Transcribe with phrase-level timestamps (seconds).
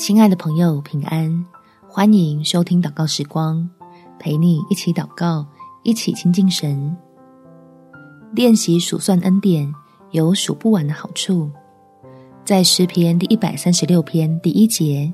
[0.00, 1.44] 亲爱的朋友，平安！
[1.86, 3.68] 欢迎收听祷告时光，
[4.18, 5.46] 陪你一起祷告，
[5.82, 6.96] 一起亲近神。
[8.32, 9.70] 练习数算恩典，
[10.12, 11.50] 有数不完的好处。
[12.46, 15.12] 在诗篇第一百三十六篇第一节，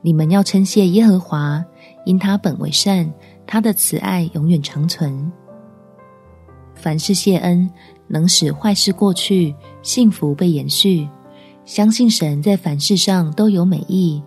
[0.00, 1.60] 你们要称谢耶和华，
[2.06, 3.12] 因他本为善，
[3.44, 5.32] 他的慈爱永远长存。
[6.76, 7.68] 凡事谢恩，
[8.06, 9.52] 能使坏事过去，
[9.82, 11.08] 幸福被延续。
[11.64, 14.22] 相信神在凡事上都有美意，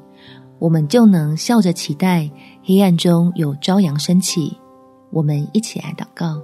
[0.57, 2.29] 我们就能笑着期待
[2.63, 4.57] 黑暗中有朝阳升起。
[5.11, 6.41] 我们一起来祷告：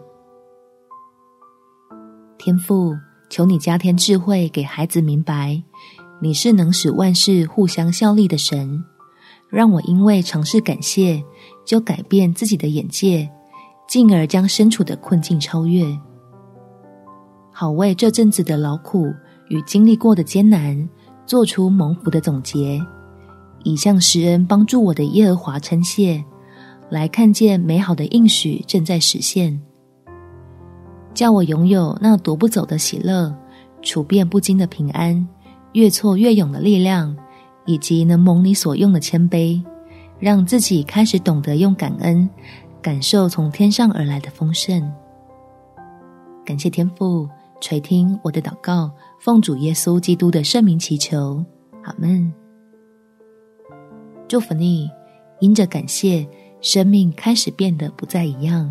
[2.38, 2.95] 天父，
[3.27, 5.63] 求你加添智慧给孩子明白，
[6.21, 8.83] 你是能使万事互相效力的神。
[9.49, 11.23] 让我因为尝试感谢，
[11.66, 13.30] 就改变自己的眼界，
[13.88, 15.85] 进而将身处的困境超越，
[17.52, 19.11] 好为这阵子的劳苦。
[19.53, 20.89] 与经历过的艰难，
[21.27, 22.81] 做出蒙福的总结，
[23.64, 26.23] 以向施恩帮助我的耶和华称谢，
[26.89, 29.61] 来看见美好的应许正在实现，
[31.13, 33.31] 叫我拥有那夺不走的喜乐，
[33.83, 35.28] 处变不惊的平安，
[35.73, 37.16] 越挫越勇的力量，
[37.67, 39.63] 以及能蒙你所用的谦卑，
[40.19, 42.28] 让自己开始懂得用感恩，
[42.81, 44.91] 感受从天上而来的丰盛。
[46.44, 47.30] 感谢天父。
[47.61, 48.91] 垂听我的祷告，
[49.23, 51.45] 奉主耶稣基督的圣名祈求，
[51.83, 52.29] 阿门。
[54.27, 54.89] 祝福你，
[55.39, 56.27] 因着感谢，
[56.59, 58.69] 生命开始变得不再一样。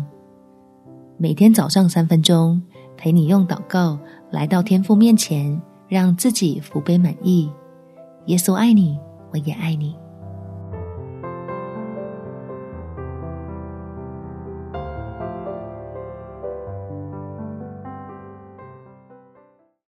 [1.17, 2.61] 每天早上三分钟，
[2.95, 3.97] 陪你用祷告
[4.29, 7.49] 来到天父面前，让自己福杯满溢。
[8.27, 8.95] 耶稣爱你，
[9.31, 9.95] 我也爱你。